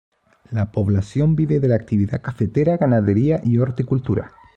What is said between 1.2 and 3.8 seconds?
vive de la actividad cafetera, ganadería y